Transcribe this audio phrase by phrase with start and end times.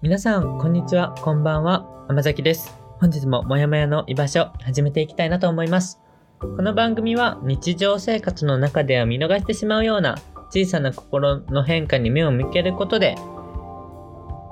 [0.00, 2.72] 皆さん、こんにちは、こんばんは、甘崎です。
[3.00, 6.00] 本日ももやもやの居場所、始めていきたいなと思います。
[6.38, 10.16] この番組は日常生活の中では見逃してしまうような
[10.50, 13.16] 小さな心の変化に目を向けることで、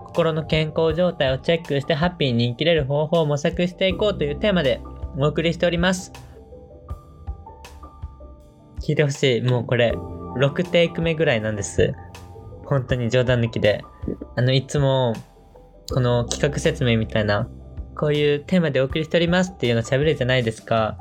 [0.07, 4.81] 心の健康状態をチェックしてハッピーに生きれる方法を模索していこうというテーマで
[5.17, 6.13] お送りしております。
[8.87, 9.43] 聞いてほしい。
[9.43, 9.93] もうこれ、
[10.37, 11.93] 6テイク目ぐらいなんです。
[12.65, 13.83] 本当に冗談抜きで。
[14.37, 15.15] あの、いつも、
[15.93, 17.49] この企画説明みたいな、
[17.97, 20.99] こういうテーマでお送りしておりますっていうの喋るじゃないですか。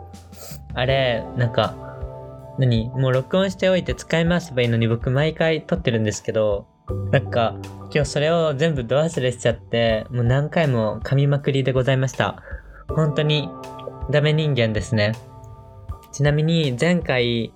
[0.74, 1.76] あれ、なんか、
[2.58, 2.90] 何？
[2.90, 6.68] もう録音しておいて使い回せばいいのに僕毎回撮ってるんですけど、
[7.12, 7.56] なんか、
[7.94, 12.42] 今日それを全部ド忘れしちゃって、もう何回も噛みまくりでございました。
[12.88, 13.50] 本当に
[14.10, 15.14] ダメ人間ですね。
[16.12, 17.54] ちなみに前回、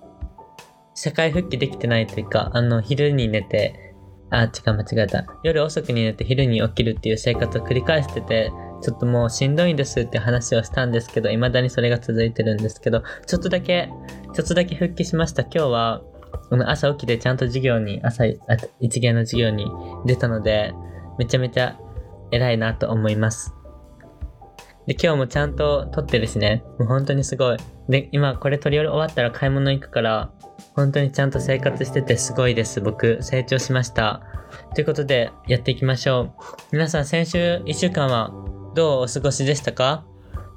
[1.02, 3.94] 社会復帰できてないというか、あの、昼に寝て、
[4.28, 5.24] あ、違う、間違えた。
[5.42, 13.88] 夜遅くに寝て昼に起きるっていう生活を繰り返してて、ちょっともうしんどいんですって話をしたんですけど、未だにそれが続いてるんですけど、ちょっとだけ、
[14.34, 15.40] ちょっとだけ復帰しました。
[15.40, 16.02] 今日は、
[16.66, 18.26] 朝起きてちゃんと授業に、朝、
[18.78, 19.72] 一元の授業に
[20.04, 20.74] 出たので、
[21.18, 21.78] めちゃめちゃ
[22.30, 23.54] 偉いなと思います。
[24.86, 27.56] で、今日もちゃんと撮ってるしね、もう本当にすごい。
[27.88, 30.30] で、今これ撮り終わったら買い物行くから、
[30.74, 32.80] 本当にちゃんと生活しててすごいです。
[32.80, 34.22] 僕、成長しました。
[34.74, 36.32] ということで、やっていきましょう。
[36.72, 38.32] 皆さん、先週1週間は
[38.74, 40.04] どうお過ごしでしたか？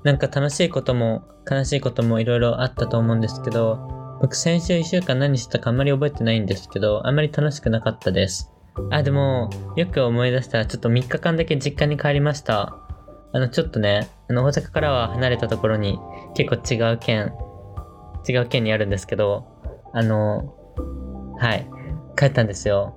[0.03, 8.51] なんか楽しいことも悲しいこともいろいろあったと思うんですけど、僕先週1週間何してたかあんまり覚えてないんですけど、あんまり楽しくなかったです。
[8.89, 12.77] あ、でも、よく思い出したらちょっと3日間だけ実家に帰りました。
[13.33, 15.99] あの、ちょっとね、あの、大阪からは離れたところに
[16.35, 17.33] 結構違う県、
[18.27, 19.45] 違う県にあるんですけど、
[19.91, 20.55] あの、
[21.39, 21.67] はい、
[22.15, 22.95] 帰ったんですよ。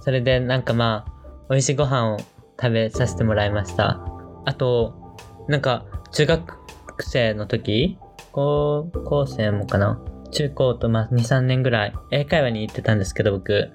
[0.00, 1.12] それでなんかまあ、
[1.50, 2.18] 美味しいご飯を
[2.60, 4.00] 食べさせてもらいました。
[4.44, 5.16] あと、
[5.48, 6.56] なんか、中学
[7.00, 7.98] 生の時
[8.32, 10.00] 高校生もかな？
[10.30, 13.72] 中高とまあ2、3年ぐらい英会話に行ってたんですけど僕。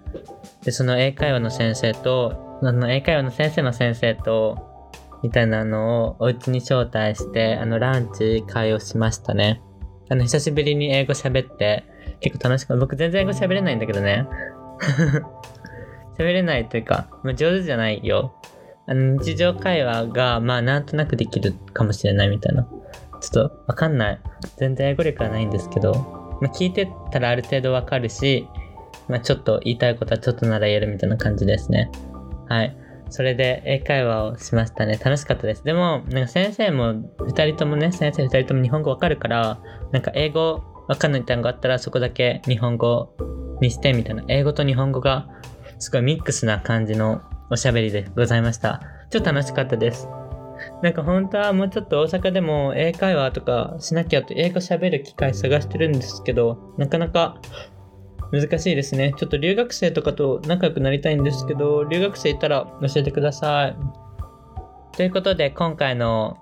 [0.64, 4.75] で、その英会話の先生と、あの英会話の先生の先生と、
[5.26, 9.60] みたいなのをお家に招待して、あのランチ会をしましたね。
[10.08, 11.84] あの久しぶりに英語喋って、
[12.20, 12.82] 結構楽しかった。
[12.82, 14.28] 僕全然英語喋れないんだけどね。
[16.20, 18.36] 喋れないというか、まあ、上手じゃないよ。
[18.86, 22.68] あの日常会話が、まあなんとなくできるかもしれないみたいな。
[23.20, 24.20] ちょっとわかんない。
[24.58, 25.94] 全然英語力はないんですけど、
[26.40, 28.48] まあ、聞いてたらある程度わかるし、
[29.08, 31.90] まあちょっと言いたいことはちょっとなら言えるみたいな感じですね。
[32.48, 32.78] はい。
[33.10, 34.98] それで英会話をしましたね。
[34.98, 35.64] 楽しかったです。
[35.64, 39.60] でも、なんか先生も2人ともね、先生2人とも日本語わかるから、
[39.92, 43.16] なんか英語わかんない単語あったらそこだけ日本語
[43.62, 44.24] にしてみたいな。
[44.28, 45.28] 英語と日本語が
[45.80, 48.82] すごいミックスな感じのおしゃべりでございました。
[49.10, 50.08] ちょっと楽しかったです。
[50.82, 57.38] なんか本当はもうちょっと大阪でも英会話とかしなきゃと英語喋る機会探してるんですけど、なかなか
[58.36, 59.14] 難しいですね。
[59.18, 63.76] ちょっと留学生とかと仲良くなりたいんですけど、留学生いたら教えてください。
[64.98, 66.38] ということで今回の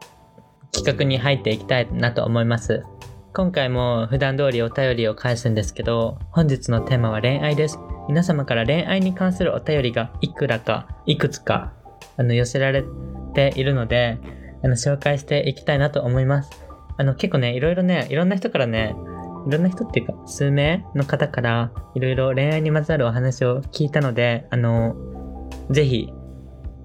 [0.71, 2.83] 企画に入っていきたいなと思います。
[3.33, 7.79] 今回も普段通りお便りを返すんですけど、本日のテーマは恋愛です。
[8.07, 11.73] 皆様から恋愛に関するお便りがいくらか、いくつか、
[12.17, 12.83] あの、寄せられ
[13.33, 14.19] ているので、
[14.63, 16.51] あの、紹介していきたいなと思います。
[16.97, 18.95] あの、結構ね、いろいろね、いろんな人からね、
[19.47, 24.95] いろんな人っていうか、数名の方から、いろいろ恋愛にまつわるお話を聞いたので、あの、
[25.69, 26.13] ぜひ、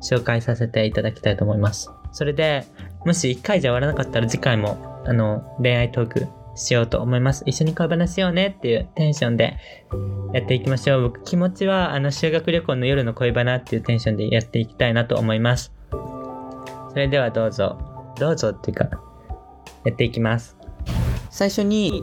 [0.02, 1.91] 紹介させていただきたいと思います。
[2.12, 2.64] それで、
[3.04, 6.26] もし1回じゃ終わらなかったら次回も、あの、恋愛トーク
[6.58, 7.42] しようと思います。
[7.46, 9.56] 一緒に恋話しようねっていうテンションで
[10.32, 11.02] やっていきましょう。
[11.02, 15.72] 僕気持ちはあの修学旅行の夜の恋バナっていうテンションでやっていきたいなと思います。
[15.90, 17.78] それではどうぞ。
[18.19, 18.90] どうぞっていうか、
[19.84, 20.56] やっていきます。
[21.31, 22.02] 最初に、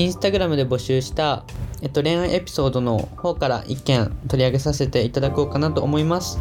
[0.00, 1.44] インスタグラムで募集した、
[1.82, 6.40] えっと、恋愛エピソードの方から一件取り上げさせていただこうかなと思います。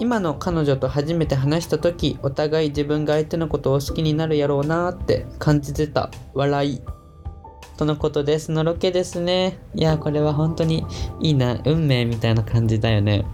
[0.00, 6.80] 今の彼女と初めて話した時お互い自分が相手のことを好きになるやろうなって感じてた笑い。
[7.76, 8.50] とのことです。
[8.50, 9.58] のろけですね。
[9.74, 10.86] いやこれは本当に
[11.20, 13.26] いいな運命みたいな感じだよね。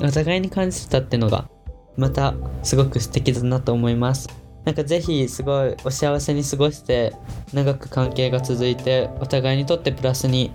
[0.00, 1.50] お互いに感じてたってのが
[1.98, 4.39] またすごく素敵だなと思います。
[4.64, 7.14] なんかぜひすごいお幸せに過ごして
[7.52, 10.52] 長く関係が続いてお互いにとってプラスに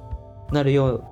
[0.51, 1.03] なるよ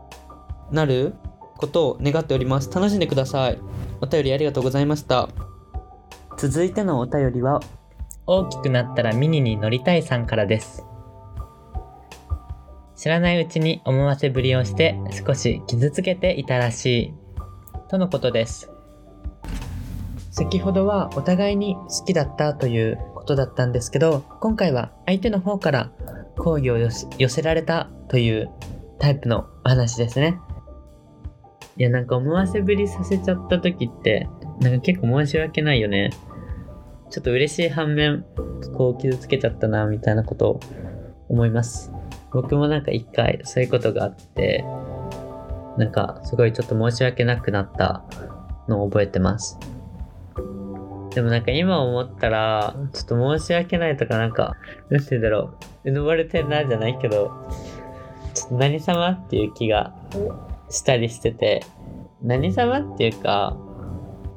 [0.71, 1.15] うなる
[1.57, 3.59] ことを願っております楽しんでください
[4.03, 5.29] お便りありがとうございました。
[6.37, 7.61] 続いてのお便りは、
[8.27, 10.85] 大きくなったらミニに乗りたいさんからです。
[12.97, 17.13] 知らないうちに思わせぶりをして少し傷つけていたらしい。
[17.89, 18.72] とのことです。
[20.33, 25.91] 先ほどはお互いに好きだったということだったんですけど、今回は相手の方から
[26.39, 26.89] 好意を寄
[27.29, 28.49] せられたという
[28.97, 30.39] タイプのお話ですね。
[31.77, 34.27] いや、なんか思わせぶりさせちゃった時って、
[34.59, 36.09] なんか結構申し訳ないよね。
[37.11, 38.25] ちょっと嬉しい反面、
[38.75, 40.59] こう傷つけちゃったな、みたいなことを
[41.29, 41.91] 思います。
[42.31, 44.65] 僕もなんか一回そういうことがあって、
[45.77, 48.03] なんかすごいちょっと申し訳なくなった
[48.67, 49.59] のを覚えてます。
[51.13, 54.55] でもなんか今思ったら、ちょっと申し訳ないとかなんか、
[54.89, 55.53] なんて言うんだろ
[55.85, 57.31] う、うぬぼれてんなじゃないけど、
[58.33, 59.93] ちょっと何様っていう気が
[60.69, 61.63] したりしてて、
[62.21, 63.55] 何様っていうか、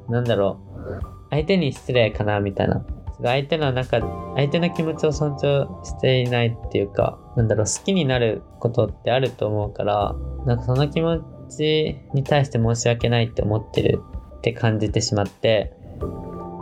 [0.09, 2.85] なんだろう、相手に失礼かなみたいな。
[3.23, 3.99] 相手の中、
[4.35, 10.15] 相手の気持ちを尊重していないっていうか、なんだろう、好きになることってあると思うから、
[10.45, 11.19] なんかその気持
[11.49, 14.01] ちに対して申し訳ないって思ってる
[14.37, 15.73] って感じてしまって、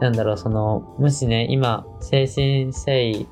[0.02, 3.28] なんだろう、その、もしね、今、精神誠意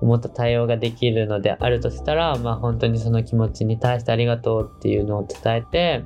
[0.00, 6.04] を持った対応ができるのであるとしたら、まあ本当にその気持ちに対してありがとうっていうのを伝えて、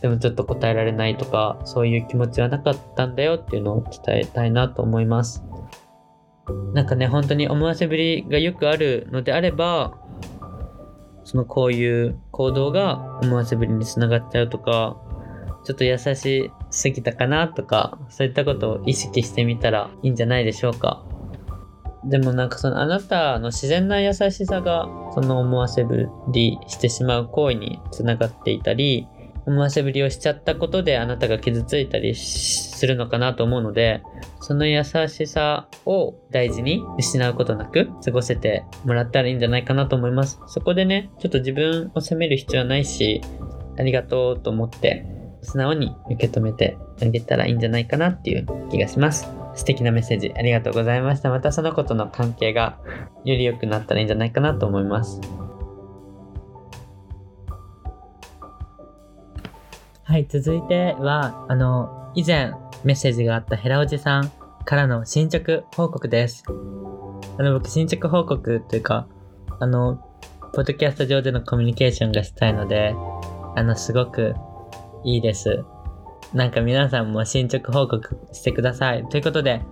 [0.00, 5.44] でもちょっと答えられないとか、そういう気持ちはなかったんだよっていうのを伝えたいなと思います。
[6.72, 9.98] なんかね、本当に思わせぶりがよくあるのであれば、
[11.24, 14.96] そのこういう行動が思わせぶりにつながっちゃうとか、
[15.64, 21.04] ちょっと優しいすぎたかなとか、そういったことを意識してみたらいいんじゃないでしょうか。
[22.04, 29.06] でもなんかそのあなたの自然な優しさがその思わせぶりしてしまう行為につながっていたり、
[29.46, 34.02] 思わせぶりをしちゃったことであなたが傷ついたりするのかなと思うので、
[34.40, 40.40] その優しさを大事に失うことなく過ごせてもらったらいいんじゃないかなと思います。
[40.46, 43.20] そこでね、ちょっと自分を責める必要はないし、
[43.78, 45.13] ありがとうと思って
[45.44, 49.28] 素直に受け止めてあげたらいいんじゃないかなっていう気がします。
[49.54, 51.30] 素敵なメッセージありがとうございました。
[51.30, 52.78] またその子との関係が
[53.24, 55.20] より良くなったらいいんじゃないかなと思います。
[60.04, 62.52] はい、続いては、あの、以前
[62.84, 64.30] メッセージがあったヘラおじさん
[64.64, 66.44] からの進捗報告です。
[67.38, 69.06] あの、僕、進捗報告というか、
[69.60, 69.96] あの、
[70.52, 72.94] ポッドキャスト上でのコミュニケーションがしたいので、
[73.56, 74.34] あの、すごく
[75.04, 75.64] いいです。
[76.32, 79.06] なんか皆さんも進捗報告してください。
[79.08, 79.62] ということで、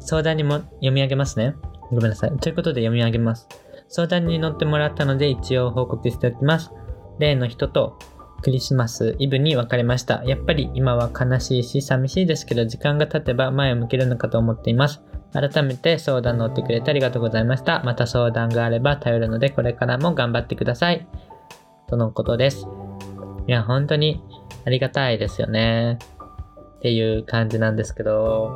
[0.00, 1.54] 相談にも読み上げますね。
[1.90, 2.36] ごめんなさい。
[2.38, 3.48] ということで読み上げます。
[3.88, 6.70] 相談に乗ってもらったので一応報告しておきます。
[7.18, 7.98] 例の人と
[8.42, 10.24] クリスマスイブに別れました。
[10.24, 15.02] やっぱり今は悲しいし寂しいですけど時間が経てば前を向けるのかと思っています。
[15.32, 17.82] 改めて相談乗ってくれてありがとうございました。
[17.84, 21.06] また相談があれば頼るのでこれからも頑張ってください。
[21.86, 22.66] とのことです。
[23.46, 24.22] いや、本当に
[24.64, 25.98] ありがたいですよね。
[26.78, 28.48] っていう感じなんですけど、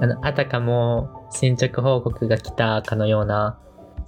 [0.00, 3.58] あの、あたかも進捗報告が来たかのような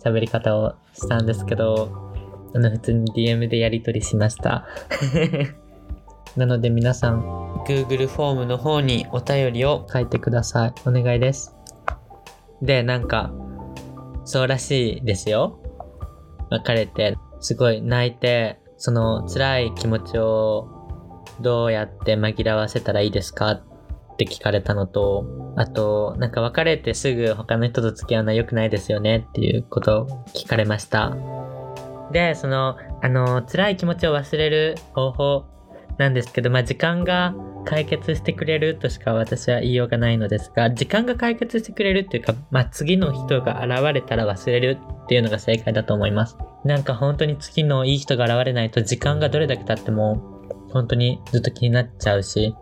[0.04, 2.12] 喋り方をしたんですけど、
[2.54, 4.66] あの、普通に DM でやり取りしました。
[6.36, 7.22] なので皆さん、
[7.66, 10.74] Google フォームの方にお便りを書いてください。
[10.86, 11.56] お願いです。
[12.62, 13.32] で、なんか、
[14.24, 15.58] そうらしいですよ。
[16.50, 20.77] 別れて、すごい泣いて、その辛い気持ちを
[21.40, 25.24] どうやって紛らわせたらいいですかって聞かれたのと、
[25.56, 31.16] あと、なんか別れてすぐ他の人と付き合うのは良くないですよねっていうことを聞かれました。
[32.12, 35.44] で、その、あの、辛い気持ちを忘れる方法
[35.98, 46.36] なんですけど、まあ、時間が解決してくれるとしか私は言いようがないのですが、時間が解決してくれるっていうか、まあ、次の人が現れたら忘れるっていうのが正解だと思います。
[46.64, 50.37] なんか本当に次のいい人が現れないと時間がどれだけ経っても
[50.70, 52.54] 本当にずっと気になっちゃうし、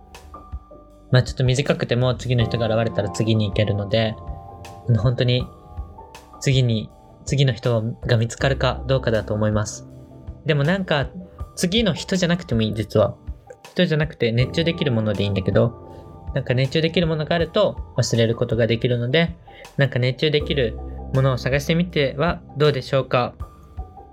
[1.11, 4.15] まあちょっと短くても次の人が現れたら次に行けるので、
[4.99, 5.47] 本当に
[6.41, 6.91] 次に、
[7.25, 9.89] 次の人が見つかるかどうかだと思います。
[10.45, 11.09] でもなんか
[11.57, 13.17] 次の人じゃなくてもいい、実は。
[13.65, 15.87] 人じゃなくて熱中できるものでいいんだけど、
[16.35, 19.37] なんか熱中できるものがあると忘れることができるので、
[19.77, 20.79] なんか熱中できる
[21.15, 23.35] ものを探してみてはどうでしょうか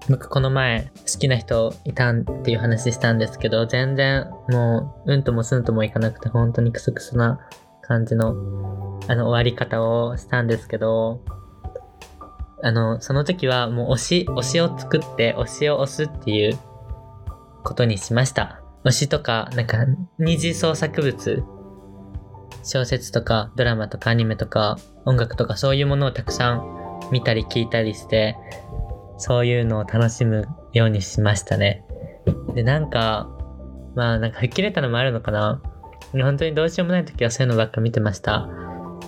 [0.09, 7.39] 僕この前好きな人いたんっていう話したんですけど、全然もううんともすんともいかなくて本当にクスクスな
[7.81, 8.31] 感じの
[9.07, 11.21] あの終わり方をしたんですけど、
[12.63, 16.57] あの、その時はもう推し、推しを作って推しを押すっていう
[17.63, 18.61] ことにしました。
[18.85, 19.85] 推しとか、なんか
[20.17, 21.43] 二次創作物、
[22.63, 28.37] 小説とかドラマとかアニメとか音楽とかそういうものをたくさん見たり聞いたりして、
[29.17, 31.85] そういうのを楽しむようにしましたね。
[32.55, 33.29] で、なんか、
[33.95, 35.61] まあなんか吹っ切れたのもあるのかな。
[36.13, 38.47] 本当にどうしようもない時はそういうのばっか見てました。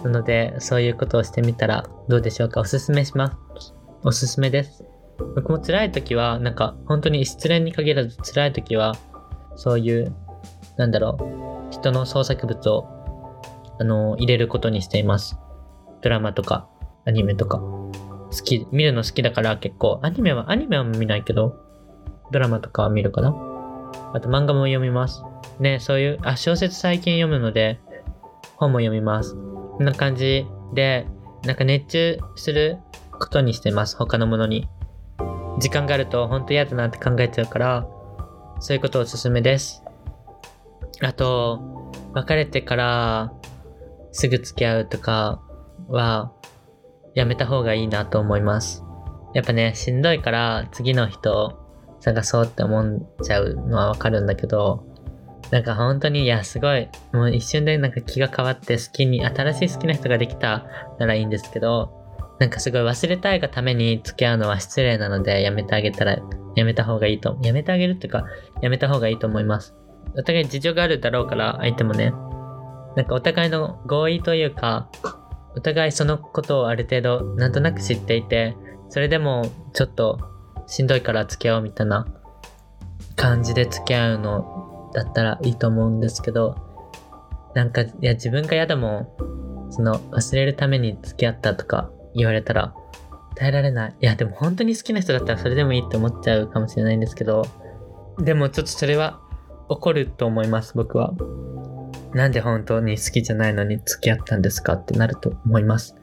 [0.03, 2.61] なので、そういうことをしてみたらどうでしょうか。
[2.61, 3.73] おすすめします。
[4.03, 4.85] おすすめです。
[5.35, 8.95] 僕も辛い時は、なんか本当に失恋に限らず辛い時は、
[9.55, 10.13] そういう、
[10.77, 11.17] なんだろ
[11.69, 12.87] う、人の創作物を、
[13.79, 15.37] あの、入れることにしています。
[16.01, 16.67] ドラマとか、
[17.05, 17.61] アニメとか。
[18.37, 21.55] 好き、見るの好きだから結構、アニメは、アニメは見ないけど、
[22.31, 23.29] ドラマとかは見るかな。
[24.13, 25.23] あと漫画も読みます。
[25.59, 27.79] ね、そういう、あ、小説最近読むので、
[28.57, 29.35] 本も読みます。
[29.35, 31.07] こんな感じで、
[31.43, 32.77] なんか熱中する
[33.11, 33.95] ことにしてます。
[33.97, 34.67] 他のものに。
[35.59, 37.87] 時間があると本当嫌だなって考えちゃうから、
[38.59, 39.83] そういうことおすすめです。
[41.01, 43.33] あと、別れてから
[44.11, 45.41] すぐ付き合うとか
[45.87, 46.31] は
[47.15, 48.83] やめた方がいいなと思います。
[49.33, 51.57] やっぱね、しんどいから次の人
[51.99, 54.85] 探そうって思っちゃうのはわかるんだけど、
[55.51, 60.65] なんか本当に、いや、すごい、もう一瞬でなんか気が変わって好きに、新しい好きな人ができた
[60.99, 62.05] ならいいんですけど、
[62.39, 66.17] なんかすごい忘れたいがために付き合うのは失礼なのでやめてあげたら、
[66.55, 68.25] やめた方がいいと、やめてあげるっていうか、
[68.61, 69.75] やめた方がいいと思います。
[70.17, 72.11] お互い事情があるだろうから相手もね、
[72.95, 74.89] なんかお互いの合意というか、
[75.55, 78.55] お互いそのことをある程度なんとなく知っていて、
[78.89, 80.19] それでもちょっと
[80.67, 82.05] しんどいから付き合おうみたいな
[83.15, 86.55] 感じで付き合うのだったらいいと思うんですけど、
[87.53, 88.89] なんか、いや自分が嫌だも
[89.69, 92.73] ん、その忘れるために付き合ったとか言われたら
[93.35, 93.95] 耐えられない。
[94.01, 97.45] いや、でも本当に好きな人だったらそれでもいいって思っちゃうかもしれないんですけど、
[98.19, 99.19] でもちょっとそれは
[99.69, 101.13] 起こると思います、僕は。
[102.15, 105.95] なんで本当に好きじゃないのに付き合ったんですかってなると思います。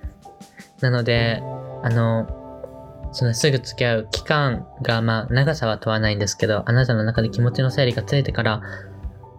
[0.82, 1.42] なので、
[1.82, 8.62] あの、そのすぐ付き合う期間が、まあ、長さは問わないんですけど、あなたの中で気持ちの整理がついてから、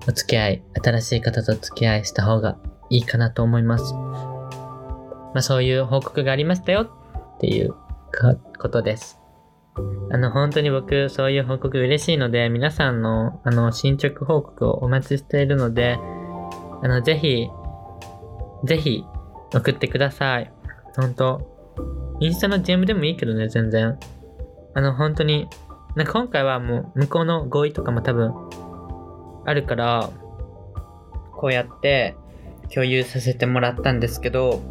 [0.07, 2.57] お付き合い、新しい方と付き合いした方が
[2.89, 3.93] いいかなと思います。
[3.93, 6.81] まあ、そういう報告がありましたよ
[7.35, 7.75] っていう
[8.59, 9.19] ことです。
[10.11, 15.97] あの、本当に僕、そういう報告嬉しいので、皆さんの、あの、進捗報告をお待ちしているので、
[16.83, 17.47] あの、ぜひ、
[18.65, 19.03] ぜひ、
[19.53, 20.51] 送ってください。
[20.95, 21.41] 本当
[22.19, 23.97] インスタの DM でもいいけどね、全然。
[24.73, 25.47] あの、本当に、
[25.95, 28.33] な今回はもう、向こうの合意とかも多分、
[29.45, 30.09] あるから、
[31.31, 32.15] こうやって
[32.73, 34.61] 共有させてもらったんですけど、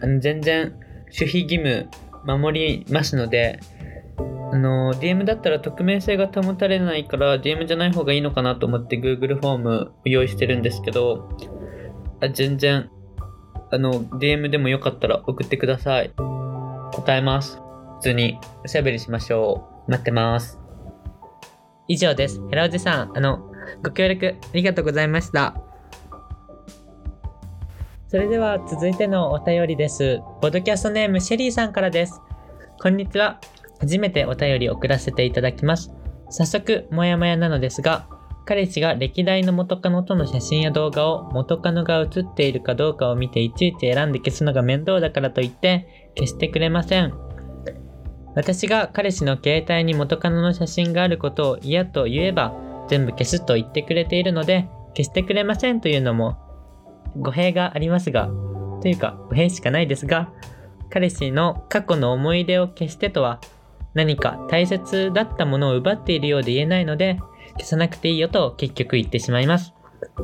[0.00, 0.74] あの全然
[1.12, 1.88] 守秘義務
[2.26, 3.60] 守りますので、
[4.54, 11.28] あの、DM だったら匿名性が保たれないから DM じゃない方がいいのかなと思って Google フォームを用意してるんですけど、
[12.20, 12.88] あ全然、
[13.72, 16.12] あの、DM でもよかったら送ってください。
[16.16, 17.56] 答えます。
[17.96, 19.90] 普通におしゃべりしましょう。
[19.90, 20.60] 待ってます。
[21.88, 22.40] 以上です。
[22.48, 23.50] ヘラおじさん、あの、
[23.82, 25.56] ご協力ありがとうございました。
[28.06, 30.20] それでは続いてのお便りです。
[30.40, 32.20] ボドキャストネームシェリーさんからです。
[32.80, 33.40] こんにちは。
[33.84, 35.92] 初めてお便り送らせていただきます。
[36.30, 38.08] 早速、もやもやなのですが、
[38.46, 47.12] 彼氏が歴代の元カノとの写真や動画を元カノが写っているかどうかを見ていちいち選んで消すのが面倒だからといって消してくれません。
[48.34, 52.54] 私が彼氏の携帯に元カノの写真があることを嫌と言えば
[52.88, 56.38] 全部消すと言ってくれているので消してくれませんというのも
[57.16, 58.30] 語弊がありますが、
[58.80, 60.32] というか語弊しかないですが、
[60.90, 63.40] 彼氏の過去の思い出を消してとは
[63.94, 67.18] 何か大切だったものを奪っているようで言えないので、
[67.54, 69.72] 消さなくていいよと結局言ってしまいます。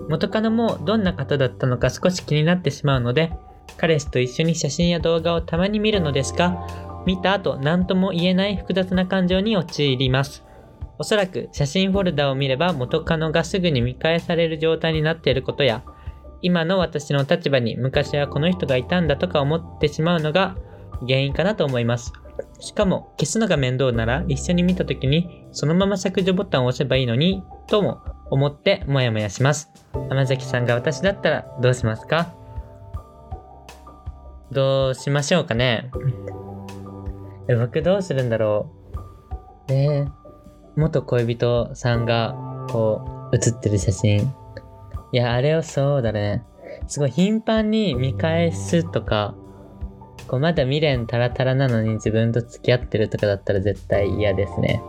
[0.09, 3.33] 元カノもどんな方だったのか少し気になってしまうので、
[3.77, 6.67] 彼氏と一緒に写真や動画をたまに見るのですが、
[7.07, 10.45] 見た後何とも言えない複雑な感情に陥ります。
[10.99, 15.83] おそらく写真フォルダを見れば元カノがすぐに見返される状態になっていることや、
[16.43, 20.57] 今の私の立場に昔はこの人がいたんだとか思ってしまうのが
[21.07, 22.13] 原因かなと思います。
[22.61, 28.01] しかも消すのが面倒なら一緒に見た時にそのまま削除ボタンを押せばいいのにとも
[28.31, 29.71] 思ってモヤモヤします。
[29.93, 32.35] 浜崎さんが私だったらどうしますか？
[34.53, 35.91] どうしましょうかね？
[37.49, 38.71] え僕どうするんだろ
[39.69, 39.73] う？
[39.73, 40.07] え。
[40.77, 42.35] 元恋人さんが
[42.71, 44.33] こう写ってる写真。
[45.13, 46.45] いや、あれをそうだね。
[46.87, 49.35] すごい頻繁に見返すとか、
[50.31, 54.81] こうまだ未練タラタラなのに自分と付き合ってるとかだったら絶対嫌ですね。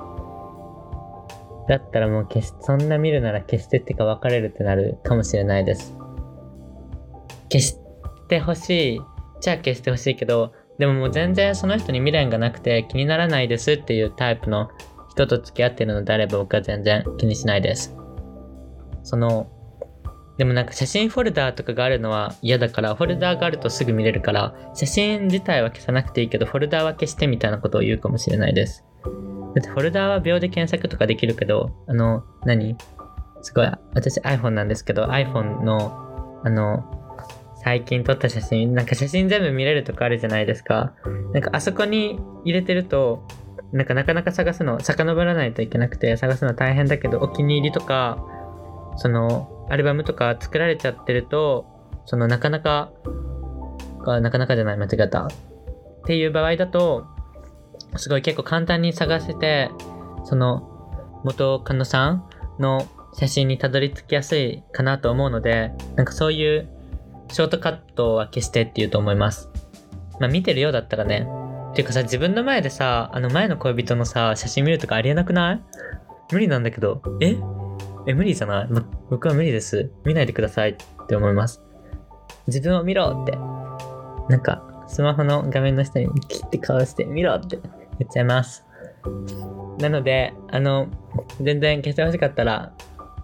[1.68, 5.96] だったらもう消し、そんな見るなら消してってか別れるってなるかもしれないです。
[7.52, 7.76] 消し
[8.28, 9.02] てほしい。
[9.42, 14.70] じゃあ消してほしいけど、でももう全然その人に未練がなくて気にならないですっていうタイプの
[15.10, 17.96] 人と付き合ってるのであれば僕は全然気にしないです。
[19.02, 19.48] その、
[20.38, 28.86] でもなんか写真フォルダーとかがあるのは嫌だから、フォルダーがあるとすぐ見れるから、写真自体は消さなくていいけど、フォルダーは消してみたいなことを言うかもしれないです。
[29.04, 32.76] だってフォルダーは秒で検索とかできるけど、あの、何？
[33.42, 36.84] すごい、私 iPhone なんですけど、iPhone の、あの、
[37.64, 40.94] 最近撮った写真、なんか写真全部見れるとこあるじゃないですか。
[41.34, 43.28] なんかあそこに入れてると、
[43.72, 48.24] なんかなかなか探すの、遡らないといけなくて探すの大変だけど、お気に入りとか、
[48.98, 51.66] その、アルバムとか作られちゃってると、
[52.06, 52.92] そのなかなか、
[54.06, 55.26] なかなかじゃない、間違った。
[55.26, 55.30] っ
[56.06, 57.06] ていう場合だと、
[57.96, 59.72] すごい結構簡単に探せて、
[60.26, 60.68] その、
[61.24, 62.24] 元カノさん
[62.60, 66.68] の写真にたどり着きやすいかなと思うので、なんかそういう
[67.30, 69.50] ショートカットは消してって言うと思います。
[70.20, 71.28] まあ見てるようだったらね。
[71.72, 75.62] っていうかさ、自分の前でさ、あの前の恋人のさ、写真見るとかありえなくない？
[76.32, 77.02] 無理なんだけど。
[77.22, 77.36] え？
[78.08, 79.92] え、無理じゃない、ま、僕は無理です。
[80.06, 81.62] 見ないでくださいって思います。
[82.48, 83.38] 自分を見ろって。
[84.30, 87.60] なんか、スマホの画面の下に切って顔して見ろって
[88.00, 88.66] 言っちゃいます。
[89.80, 90.88] なので、あの、
[91.40, 92.74] 全然消してほしかったら、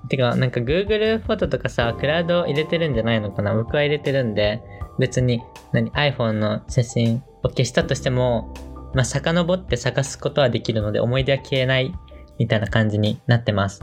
[0.10, 3.54] てか、なんか Google フォトとかさ、クラウド入れてるんじゃないのかな？
[3.54, 4.62] 僕は入れてるんで、
[5.00, 5.42] 別に、
[5.74, 8.54] 何、iPhone の写真を消したとしても、
[8.94, 11.94] まあ、遡って探すことはできるので、思い出は消えない
[12.40, 13.82] みたいな感じになってます。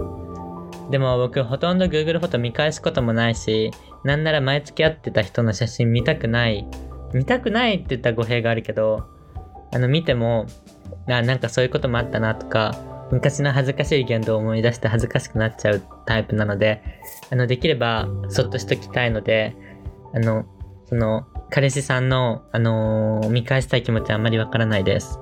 [0.90, 3.70] でも僕ほとんど Google フォト見返すこともないし、
[4.04, 6.66] なんなら前付き合ってた人の写真見たくない。
[7.14, 9.06] 見たくないって言った語弊があるけど、
[9.72, 10.46] あの見ても、
[11.08, 12.74] あなんかそういうこともあったなとか、
[13.10, 16.82] 昔の恥ずかしい言動を思い出して恥ずかしくなっちゃうタイプなので、
[17.30, 19.56] あのできればそっとしときたいので、
[20.14, 20.44] あの、
[20.86, 25.18] その、彼氏さんの、あのー、見返したい気持ちはあんまりわからないです。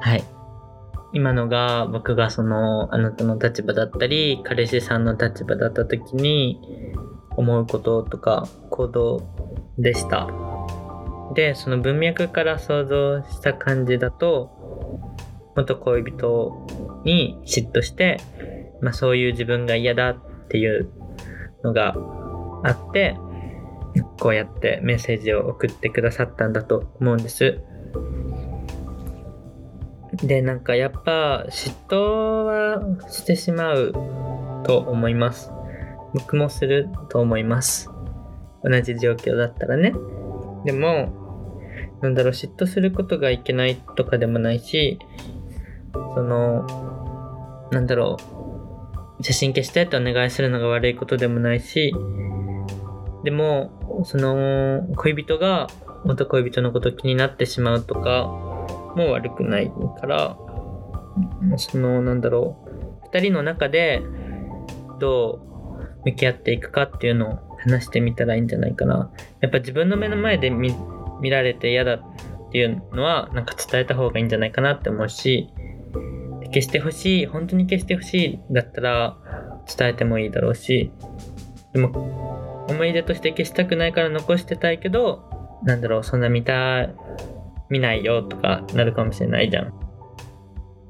[0.00, 0.39] はい。
[1.12, 6.60] 今のが僕がそのあなたの立場だったり彼氏さんの立場だった時に
[7.36, 9.22] 思うこととか行動
[9.78, 10.28] でした。
[11.34, 14.50] でその文脈から想像した感じだと
[15.56, 16.66] 元恋人
[17.04, 18.20] に嫉妬して、
[18.80, 20.90] まあ、そういう自分が嫌だっていう
[21.62, 21.94] のが
[22.64, 23.16] あって
[24.18, 27.60] こうやってメッセージを送ってくださったんだと思うんです。
[30.22, 33.92] で、なんかやっぱ嫉妬はしてしまう
[34.64, 35.50] と思います。
[36.12, 37.90] 僕もすると思います。
[38.62, 39.92] 同じ状況だったらね。
[40.64, 41.20] でも、
[42.02, 44.98] なんだろう、嫉妬することがいけないとかでもないし、
[45.92, 46.66] その、
[47.70, 48.16] なんだろ
[49.18, 51.94] う、写真消してってお願いするのが悪いことでもないし、
[53.24, 55.68] でも、その、恋人が
[56.04, 58.49] 元恋人のこと気になってしまうとか、
[58.96, 60.36] も悪くないから、
[61.56, 62.56] その、なんだろ
[63.02, 64.02] う、2人の中で
[64.98, 65.40] ど
[66.04, 69.10] う向き合っていくかっていうのを話してみたらいいんじゃないかな。
[69.40, 70.74] やっぱ自分の目の前で見
[71.20, 72.02] 見られて嫌だっ
[72.52, 75.52] ていうのは、なんか伝えた方がいいんじゃないかなって思うし、
[76.46, 79.16] 消してほしい、本当に消してほしいだったら
[79.66, 80.90] 伝えてもいいだろうし、
[81.72, 85.22] でも、思い出として消したくないから残してたいけど、
[85.64, 86.88] なんだろう、そんな見た
[87.70, 89.70] 見ないよとかなるかもしれないじゃん。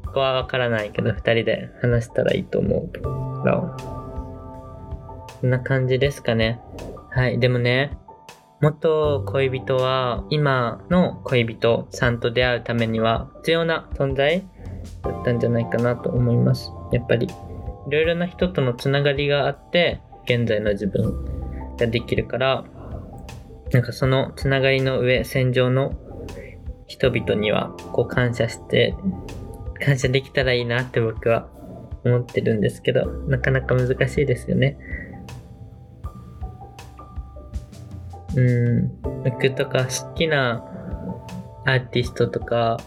[0.06, 3.76] ここはわからないけど、2人で話したらいいと思うから。
[5.40, 6.60] こんな感じですかね。
[7.10, 7.38] はい。
[7.38, 7.96] でもね、
[8.60, 14.44] 元恋人は今の恋人さんと出会うためには必要な存在
[15.02, 16.70] だったんじゃないかなと思います。
[16.92, 22.64] やっぱりいろいろな人とのつながりがあって現在の自分ができるから
[23.72, 25.94] なんかそのつながりの上戦場の
[26.90, 28.96] 人々にはこう感謝して、
[29.80, 31.48] 感謝できたらいいなって僕は
[32.04, 34.76] 思ってるんですけど、なかなか難しいですよね。
[38.34, 40.64] うん、僕とか好きな
[41.64, 42.78] アーティストとか、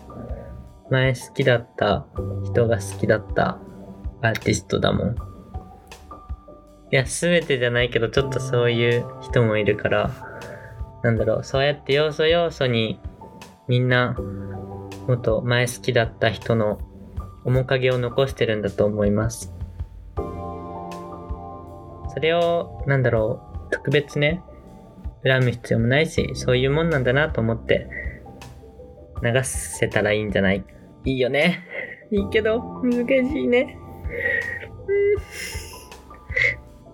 [0.90, 2.06] 前好きだった
[2.44, 3.58] 人が好きだった
[4.22, 5.16] アーティストだもん。
[5.16, 5.16] い
[6.92, 10.12] や、すべてじゃないけど、ちょっとそういう人もいるから、
[11.04, 13.00] なんだろう、そうやって要素要素に
[13.68, 14.16] みんな、
[15.08, 16.80] もっと前好きだった人の
[17.46, 19.54] 面影を残してるんだと思います。
[22.14, 24.42] それを、なんだろう、特別ね、
[25.24, 27.88] 恨む必要もないし、そういうもんなんだなと思って、
[29.24, 30.64] 流せたらいいんじゃない？
[31.06, 31.66] いいよね。
[32.12, 33.78] いいけど、難しいね。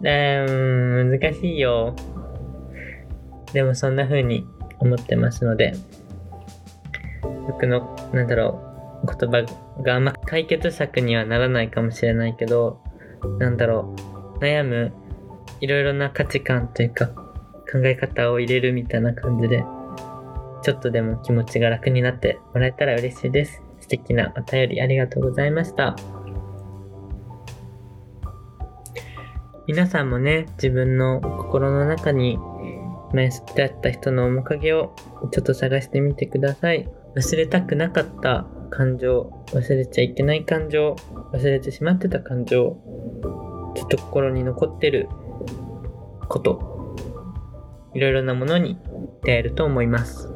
[0.01, 1.95] うん、難しいよ。
[3.51, 4.45] でもそんな風に
[4.79, 5.73] 思ってますので、
[7.49, 8.62] 僕の、なんだろ
[9.03, 9.45] う、言葉
[9.81, 12.81] があんま解決策にはならないかもしれないけど、
[13.39, 13.95] なんだろ
[14.38, 14.93] う、悩む、
[15.62, 19.63] いろいろな価値観というか、考え方を入れるみたいな感じで、
[20.62, 23.62] ちょっとでも気持ちが楽になってもらえたら嬉しいです。
[23.79, 25.95] 素敵なお便りありがとうございました。
[29.67, 32.39] 皆さんもね、自分の心の中に
[33.13, 34.95] 前好きだった人の面影を
[35.31, 36.89] ちょっと探してみてください。
[37.19, 40.95] 忘れたくなかった感情、忘れちゃいけない感情、
[41.34, 42.77] 忘れてしまってた感情、
[43.75, 45.10] ちょっと心に残ってる
[46.29, 46.95] こと、
[47.93, 48.77] いろいろなものに
[49.23, 50.32] 出会えると思います。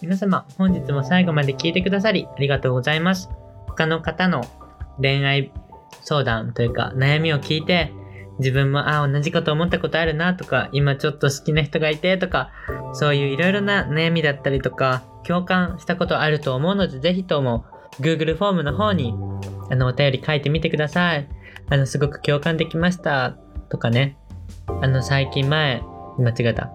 [0.00, 3.28] 皆様、本日も最後まで聞いてくださりありがとうございます。
[3.66, 4.42] 他の方の
[4.98, 5.52] 恋愛
[6.00, 7.92] 相談というか悩みを聞いて、
[8.38, 12.50] 自分も、ああ、同じこと思ったことあるなとか、今ちょっと好きな人がいてとか、
[12.92, 17.64] そういういろいろな悩みだったりとか、共感したことあると思うので、ぜひとも
[18.00, 19.14] Google フォームの方に、
[19.70, 21.28] あの、お便り書いてみてください。
[21.70, 23.36] あの、すごく共感できました
[23.68, 24.18] とかね。
[24.82, 25.82] あの、最近前、
[26.18, 26.70] 間違えた。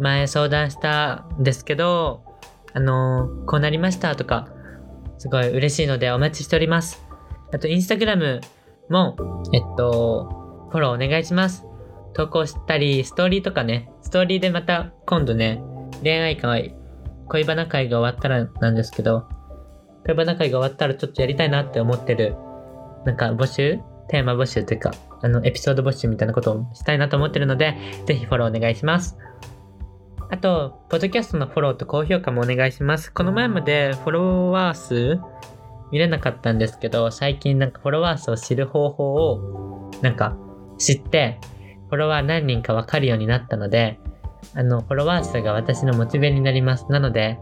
[0.00, 2.22] 前相談したんですけど、
[2.72, 4.48] あの、こうなりましたとか、
[5.18, 7.04] すごい嬉しいのでお待ちしております。
[7.52, 8.40] あと、インスタグラム
[8.90, 9.16] も、
[9.52, 10.43] えっと、
[10.74, 11.64] フォローお願いします。
[12.14, 15.62] 投稿したり、ストーリーとかね、ストーリーでまた今度ね、
[16.02, 16.74] 恋愛会、
[17.28, 19.28] 恋バナ会が終わったらなんですけど、
[20.04, 22.34] 恋バナ会が終わったらちょっとやりたいなって思ってる、
[23.06, 24.90] なんか募集テーマ募集というか、
[25.22, 29.16] あの、エピソード募集みたいなことをしたいなと思ってるので、ぜひフォローお願いします。
[30.28, 33.12] あと、ポッドキャストのフォローと高評価もお願いします。
[33.12, 35.20] この前までフォロワー数
[35.92, 40.36] 見れなかったんですけど、最近なんかフォロワー数を知る方法を、なんか
[40.84, 41.38] 知って、
[41.88, 43.98] フォロワー何人かわかるようになったので、
[44.54, 46.86] あの、フォロワー数が私のモチベになります。
[46.90, 47.38] なので、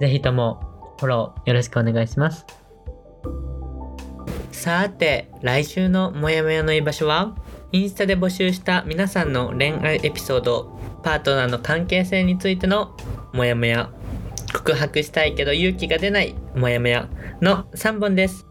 [0.00, 2.46] ぜひともフォローよろしくお願いします。
[4.50, 7.36] さて、来週のもやもやの居場所は、
[7.72, 12.96] インスタで募集した皆さんの恋愛エピソード、パートナーの関係性についての
[13.32, 13.90] もやもや、
[14.52, 17.08] 告白したいけど勇気が出ないもやもや
[17.40, 18.46] の3本です。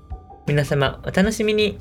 [0.47, 1.77] 皆様お楽しみに